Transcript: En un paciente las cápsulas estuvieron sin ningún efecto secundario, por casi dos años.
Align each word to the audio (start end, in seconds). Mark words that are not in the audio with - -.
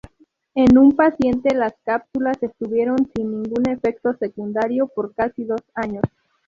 En 0.55 0.79
un 0.79 0.95
paciente 0.95 1.53
las 1.53 1.75
cápsulas 1.85 2.41
estuvieron 2.41 3.07
sin 3.15 3.29
ningún 3.29 3.69
efecto 3.69 4.15
secundario, 4.17 4.87
por 4.87 5.13
casi 5.13 5.43
dos 5.45 5.61
años. 5.75 6.01